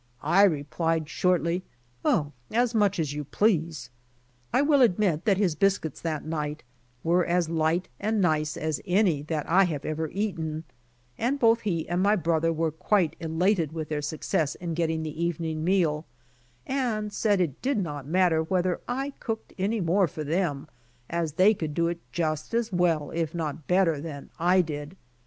I 0.23 0.41
replied 0.45 1.07
shortly, 1.09 1.61
"Oh, 2.03 2.31
as 2.49 2.73
much 2.73 2.97
as 2.97 3.13
you 3.13 3.23
please." 3.23 3.91
I 4.51 4.63
will 4.63 4.81
admit 4.81 5.25
that 5.25 5.37
his 5.37 5.53
biscuits 5.53 6.01
that 6.01 6.25
night 6.25 6.63
were 7.03 7.23
as 7.23 7.51
light 7.51 7.87
and 7.99 8.19
nice 8.19 8.57
as 8.57 8.81
any 8.87 9.21
that 9.21 9.47
I 9.47 9.65
have 9.65 9.85
ever 9.85 10.09
eaten, 10.11 10.63
and 11.19 11.37
both 11.37 11.61
he 11.61 11.87
and 11.87 12.01
my 12.01 12.15
brother 12.15 12.51
were 12.51 12.71
quite 12.71 13.15
elated 13.19 13.73
with 13.73 13.89
their 13.89 14.01
success 14.01 14.55
in 14.55 14.73
getting 14.73 15.03
the 15.03 15.23
evening 15.23 15.63
meal, 15.63 16.07
and 16.65 17.13
said 17.13 17.39
it 17.39 17.61
did 17.61 17.77
not 17.77 18.07
matter 18.07 18.41
whether 18.41 18.81
I 18.87 19.11
cooked 19.19 19.53
any 19.59 19.81
more 19.81 20.07
for 20.07 20.23
them 20.23 20.67
as 21.11 21.33
they 21.33 21.53
could 21.53 21.75
do 21.75 21.93
just 22.11 22.55
as 22.55 22.71
well 22.73 23.11
if 23.11 23.35
not 23.35 23.67
better 23.67 24.01
than 24.01 24.31
I 24.39 24.61
did. 24.61 24.97